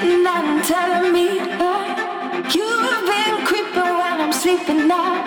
sitting 0.00 0.26
and 0.26 0.64
telling 0.64 1.12
me 1.12 1.38
that 1.58 2.54
you've 2.54 3.04
been 3.12 3.46
creeping 3.46 3.92
when 4.00 4.20
I'm 4.20 4.32
sleeping 4.32 4.90
out. 4.90 5.20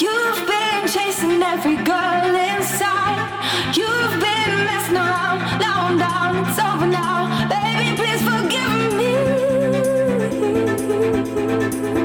You've 0.00 0.46
been 0.46 0.88
chasing 0.88 1.42
every 1.42 1.76
girl 1.76 2.34
inside. 2.34 3.18
You've 3.76 4.14
been 4.26 4.64
messing 4.66 4.96
around, 4.96 5.38
now 5.60 5.86
I'm 5.86 5.98
down, 5.98 6.48
it's 6.48 6.58
over 6.58 6.86
now. 6.86 7.28
Baby, 7.48 7.96
please 7.98 8.22
forgive 8.30 8.94
me. 9.00 9.12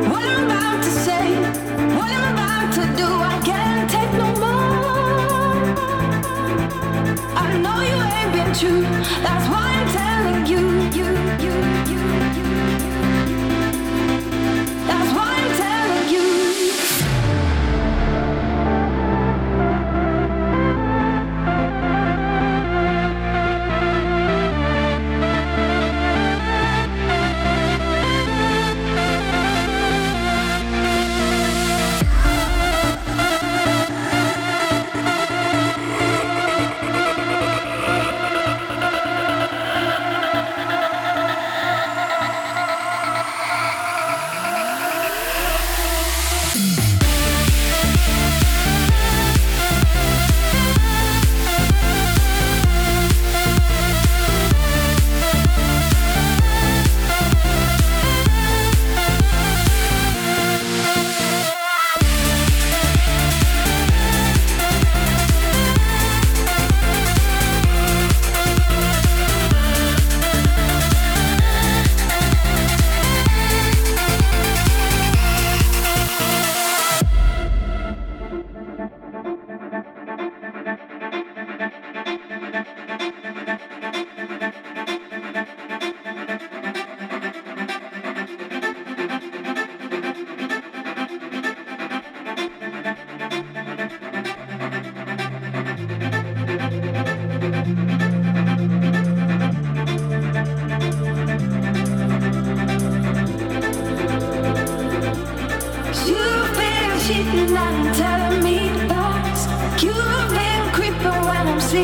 What 0.09 0.23
I'm 0.23 0.45
about 0.45 0.83
to 0.83 0.91
say, 1.05 1.25
what 1.97 2.11
I'm 2.11 2.33
about 2.33 2.73
to 2.77 2.85
do, 3.01 3.07
I 3.07 3.39
can't 3.43 3.89
take 3.89 4.11
no 4.13 4.29
more. 4.43 5.55
I 7.35 7.57
know 7.63 7.77
you 7.89 7.97
ain't 8.17 8.31
been 8.33 8.51
true, 8.53 8.81
that's 9.23 9.47
why. 9.49 9.74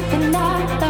and 0.10 0.36
I 0.36 0.81